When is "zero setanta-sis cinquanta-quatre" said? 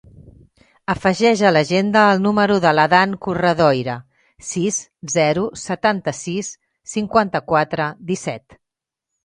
5.19-7.91